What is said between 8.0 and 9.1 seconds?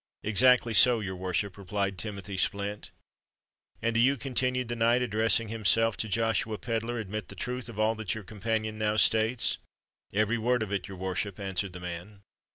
your companion now